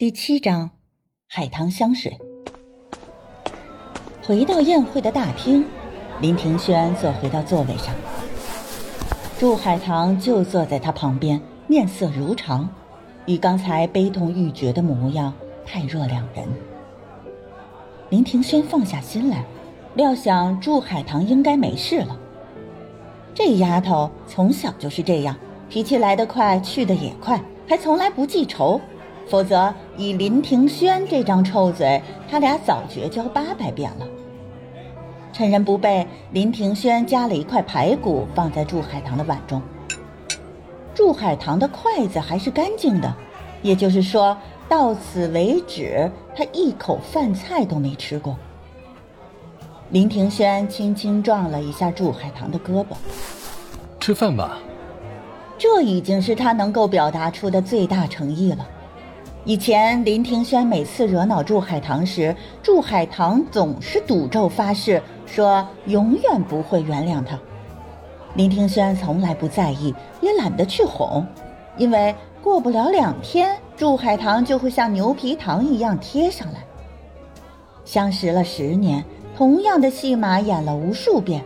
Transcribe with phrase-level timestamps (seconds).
[0.00, 0.70] 第七章，
[1.26, 2.16] 海棠香水。
[4.24, 5.64] 回到宴会的大厅，
[6.20, 7.92] 林庭轩坐回到座位上，
[9.40, 12.68] 祝海棠就坐在他旁边，面色如常，
[13.26, 15.34] 与刚才悲痛欲绝的模样
[15.66, 16.46] 判若两人。
[18.08, 19.44] 林庭轩放下心来，
[19.96, 22.16] 料想祝海棠应该没事了。
[23.34, 25.36] 这丫头从小就是这样，
[25.68, 28.80] 脾气来得快，去得也快，还从来不记仇。
[29.28, 34.06] 否则，以林庭轩这张臭嘴，他俩早绝交八百遍了。
[35.32, 39.60] 趁人不备，林庭轩夹了一块排骨放在祝海棠的碗中。
[40.94, 43.14] 祝海棠的筷子还是干净的，
[43.62, 44.36] 也就是说，
[44.68, 48.36] 到此为止，他一口饭菜都没吃过。
[49.90, 52.96] 林庭轩轻轻撞了一下祝海棠的胳膊
[54.00, 54.58] ：“吃饭吧。”
[55.56, 58.66] 这已经是他能够表达出的最大诚意了。
[59.44, 67.38] 以前林庭轩每次惹恼祝海棠时，祝海棠总是赌咒发誓，说永远不会原谅他。
[68.34, 71.26] 林庭轩从来不在意，也懒得去哄，
[71.78, 76.60] 因为过不了两天，祝海棠就会像牛皮糖一样贴上来。
[77.86, 79.02] 相识了十年，
[79.34, 81.42] 同样的戏码演了无数遍，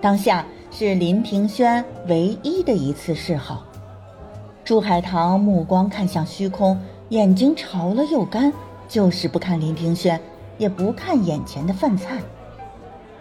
[0.00, 3.64] 当下是林庭轩唯一的一次示好。
[4.64, 6.80] 祝海棠目光看向虚空。
[7.12, 8.50] 眼睛潮了又干，
[8.88, 10.18] 就是不看林庭轩，
[10.56, 12.18] 也不看眼前的饭菜。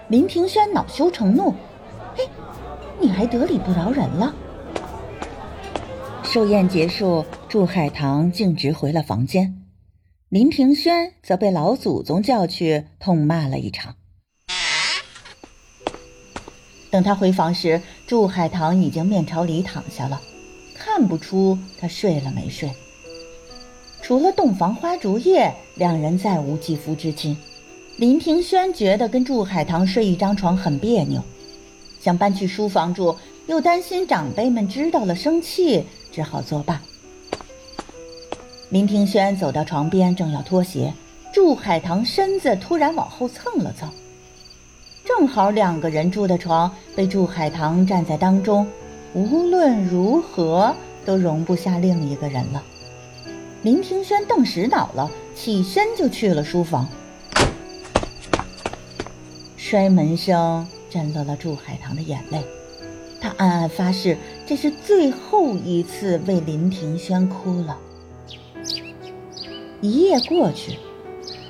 [0.08, 1.54] 林庭轩恼羞成怒
[2.16, 2.26] ：“嘿，
[3.02, 4.34] 你还得理不饶人了！”
[6.24, 9.62] 寿宴结束，祝海棠径直回了房间，
[10.30, 13.96] 林庭轩则被老祖宗叫去痛骂了一场。
[16.90, 20.22] 等他回房时，祝海棠已经面朝里躺下了，
[20.78, 22.72] 看不出他睡了没睡。
[24.12, 27.38] 除了洞房花烛夜，两人再无肌肤之亲。
[27.96, 31.24] 林庭轩觉得跟祝海棠睡一张床很别扭，
[31.98, 33.16] 想搬去书房住，
[33.48, 36.82] 又担心长辈们知道了生气，只好作罢。
[38.68, 40.94] 林庭轩走到床边，正要脱鞋，
[41.34, 43.90] 祝海棠身子突然往后蹭了蹭，
[45.06, 48.68] 正好两个人住的床被祝海棠站在当中，
[49.14, 50.76] 无论如何
[51.06, 52.62] 都容不下另一个人了。
[53.64, 56.90] 林庭轩顿时恼了，起身就去了书房。
[59.56, 62.44] 摔门声震落了祝海棠的眼泪，
[63.22, 64.18] 他暗暗发誓，
[64.48, 67.78] 这是最后一次为林庭轩哭了。
[69.80, 70.80] 一夜过去，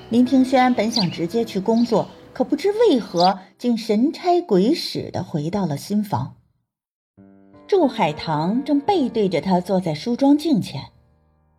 [0.10, 6.36] 林庭轩本想直接去工作，可不知为何竟神差鬼使的回到了新房。
[7.68, 10.91] 祝海棠正背对着他坐在梳妆镜前。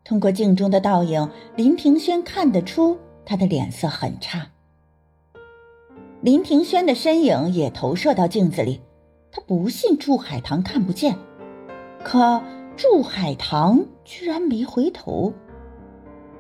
[0.05, 4.49] 通过镜中的倒影，林庭轩看得出他的脸色很差。
[6.21, 8.81] 林庭轩的身影也投射到镜子里，
[9.31, 11.17] 他不信祝海棠看不见，
[12.03, 12.43] 可
[12.77, 15.33] 祝海棠居然没回头。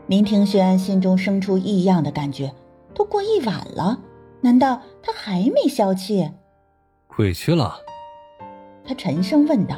[0.06, 2.52] 林庭轩心中生出异样的感觉，
[2.94, 4.00] 都过一晚了，
[4.40, 6.30] 难道他还没消气？
[7.18, 7.76] 委屈了？
[8.84, 9.76] 他沉声问道。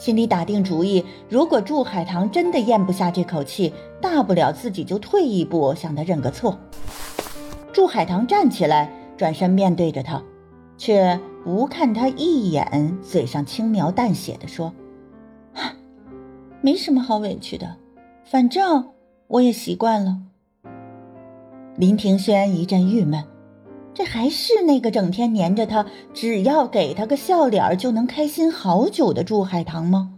[0.00, 6.58] 心里打定主意，如果祝海棠真的咽不下这口气，大不了自己就退一步，向他认个错。
[7.70, 10.22] 祝海棠站起来，转身面对着他，
[10.78, 14.72] 却不看他一眼，嘴上轻描淡写的说
[16.62, 17.76] ：“没什么好委屈的，
[18.24, 18.88] 反正
[19.26, 20.16] 我也习惯了。”
[21.76, 23.22] 林庭轩一阵郁闷。
[23.92, 25.84] 这还是那个整天黏着他，
[26.14, 30.12] 只要给他个笑脸就能开心好久的祝海棠吗？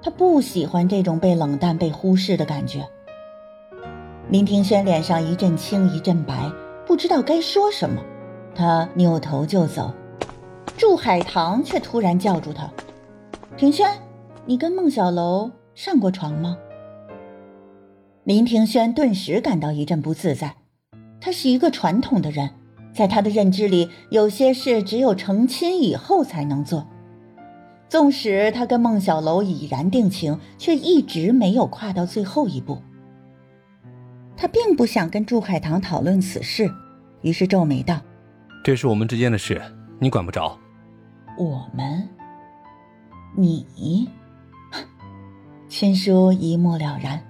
[0.00, 2.86] 他不喜欢这种被冷淡、被忽视的感觉。
[4.30, 6.50] 林庭轩脸上一阵青一阵白，
[6.86, 8.00] 不知道该说什么，
[8.54, 9.92] 他扭头就走。
[10.76, 12.68] 祝海棠却突然叫住他
[13.58, 13.86] ：“庭轩，
[14.46, 16.56] 你跟孟小楼上过床吗？”
[18.24, 20.56] 林庭轩顿时感到一阵不自在，
[21.20, 22.50] 他是一个传统的人。
[22.92, 26.86] 在他的认知里，有些事只有成亲以后才能做。
[27.88, 32.80] 纵使他跟孟小楼已然定情，却一直没有跨到最后一步。
[34.36, 36.72] 他并不想跟祝海棠讨论此事，
[37.20, 38.00] 于是皱眉道
[38.64, 39.60] ：“这是我们之间的事，
[39.98, 40.58] 你管不着。”
[41.38, 42.08] 我们，
[43.36, 44.08] 你，
[45.68, 47.22] 亲叔一目了然。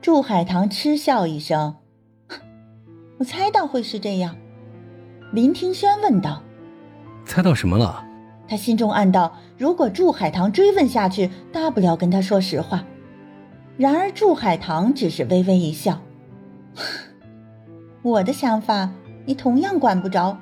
[0.00, 1.76] 祝海棠嗤笑一声
[3.18, 4.36] ：“我猜到会是这样。”
[5.34, 6.40] 林庭轩问道
[7.26, 8.04] ：“猜到什么了？”
[8.46, 12.84] 他心中暗道：“如果祝海棠追问下去，大不了跟他说实话。”
[13.76, 15.98] 然而祝海棠只是微微一笑
[18.02, 18.88] ：“我的想法，
[19.26, 20.38] 你同样管不着。”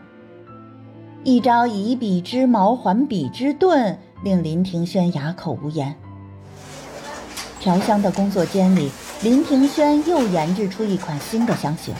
[1.24, 5.96] 一招以彼之矛还彼之盾，令林庭轩哑口无言。
[7.58, 8.90] 调香的工作间里，
[9.22, 11.94] 林庭轩又研制出一款新的香型，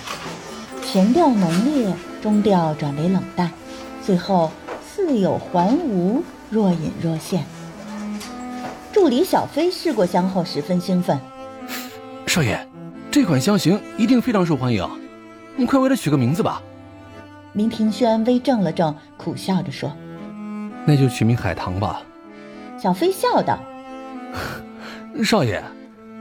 [0.93, 1.91] 前调浓烈，
[2.21, 3.51] 中调转为冷淡，
[4.03, 4.53] 最后
[4.85, 7.47] 似有还无，若隐若现。
[8.93, 11.19] 助理小飞试过香后，十分兴奋
[12.29, 12.69] ：“少爷，
[13.11, 14.87] 这款香型一定非常受欢迎，
[15.57, 16.61] 你快为它取个名字吧。”
[17.55, 19.91] 林庭轩微怔了怔，苦笑着说
[20.85, 22.03] ：“那就取名海棠吧。”
[22.77, 23.59] 小飞笑道
[25.25, 25.65] ：“少爷，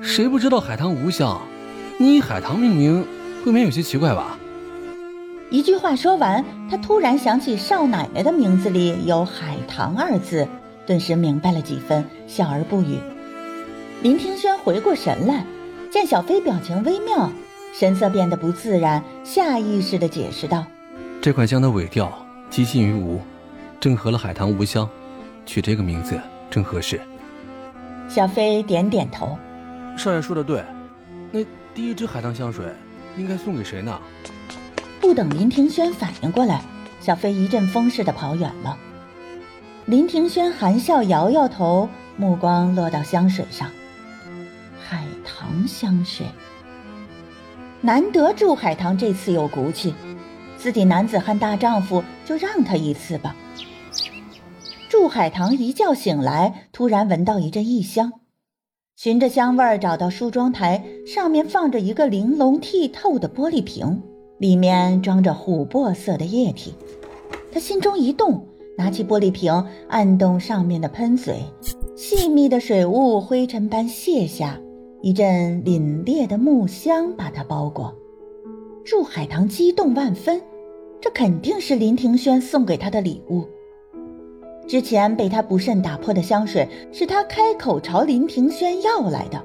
[0.01, 1.41] 谁不知道海棠无香？
[1.97, 3.05] 你以海棠命名，
[3.45, 4.37] 未免有些奇怪吧？”
[5.51, 10.47] 一句话说完，他突然想起少奶奶的名字里有“海棠”二字，
[10.87, 12.97] 顿时明白了几分，笑而不语。
[14.01, 15.45] 林庭轩回过神来，
[15.91, 17.29] 见小飞表情微妙，
[17.73, 20.65] 神色变得不自然，下意识地解释道。
[21.21, 22.09] 这款香的尾调
[22.49, 23.19] 极近于无，
[23.77, 24.89] 正合了海棠无香，
[25.45, 26.17] 取这个名字
[26.49, 26.97] 正合适。
[28.07, 29.37] 小飞点点头，
[29.97, 30.63] 少爷说的对，
[31.29, 31.41] 那
[31.75, 32.67] 第一支海棠香水
[33.17, 33.99] 应该送给谁呢？
[35.01, 36.61] 不等林庭轩反应过来，
[37.01, 38.77] 小飞一阵风似的跑远了。
[39.85, 43.67] 林庭轩含笑摇摇头，目光落到香水上，
[44.79, 46.27] 海棠香水。
[47.81, 49.93] 难得祝海棠这次有骨气。
[50.55, 53.35] 自己男子汉大丈夫，就让他一次吧。
[54.87, 58.13] 祝海棠一觉醒来，突然闻到一阵异香，
[58.95, 64.03] 循着香味儿找到梳妆台，上面放着一个玲珑剔透的玻璃瓶，
[64.41, 66.73] 里面装着琥珀色的液体。
[67.51, 68.43] 他心中一动，
[68.75, 69.53] 拿起玻璃瓶，
[69.87, 71.35] 按动上面的喷嘴，
[71.95, 74.59] 细密的水雾灰尘般泻下，
[75.01, 77.95] 一阵凛冽的木香把它包裹。
[78.83, 80.41] 祝海棠激动万分。
[80.99, 83.43] 这肯定是林庭轩送给他的礼物。
[84.67, 89.43] 之前被他不慎打破的香水，是他开口朝林庭轩要来的，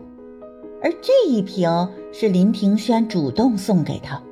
[0.83, 1.71] 而这一瓶
[2.13, 4.23] 是林庭轩主动送给他。